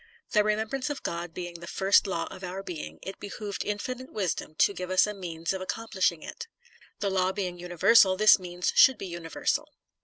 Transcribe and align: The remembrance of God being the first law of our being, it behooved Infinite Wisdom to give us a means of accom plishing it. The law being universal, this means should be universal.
The 0.31 0.43
remembrance 0.43 0.89
of 0.89 1.03
God 1.03 1.31
being 1.31 1.59
the 1.59 1.67
first 1.67 2.07
law 2.07 2.25
of 2.31 2.43
our 2.43 2.63
being, 2.63 2.97
it 3.03 3.19
behooved 3.19 3.63
Infinite 3.63 4.11
Wisdom 4.11 4.55
to 4.55 4.73
give 4.73 4.89
us 4.89 5.05
a 5.05 5.13
means 5.13 5.53
of 5.53 5.61
accom 5.61 5.89
plishing 5.91 6.27
it. 6.27 6.47
The 7.01 7.11
law 7.11 7.31
being 7.31 7.59
universal, 7.59 8.17
this 8.17 8.39
means 8.39 8.73
should 8.75 8.97
be 8.97 9.05
universal. 9.05 9.69